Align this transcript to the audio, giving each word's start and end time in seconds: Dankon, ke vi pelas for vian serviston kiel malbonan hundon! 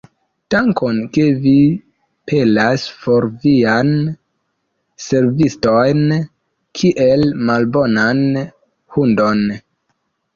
Dankon, 0.51 0.99
ke 1.15 1.23
vi 1.41 1.51
pelas 2.29 2.85
for 3.01 3.27
vian 3.43 3.91
serviston 5.09 6.01
kiel 6.79 7.27
malbonan 7.51 8.25
hundon! 8.97 9.45